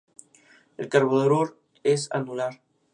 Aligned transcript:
El 0.77 0.89
carburador 0.89 1.59
es 1.83 2.09
anular. 2.11 2.59